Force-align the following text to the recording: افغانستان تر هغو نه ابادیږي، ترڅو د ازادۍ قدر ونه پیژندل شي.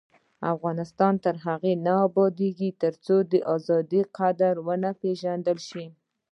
افغانستان 0.53 1.13
تر 1.25 1.35
هغو 1.45 1.71
نه 1.85 1.93
ابادیږي، 2.07 2.69
ترڅو 2.83 3.15
د 3.31 3.33
ازادۍ 3.55 4.01
قدر 4.17 4.53
ونه 4.67 4.91
پیژندل 5.01 5.57
شي. 5.69 5.85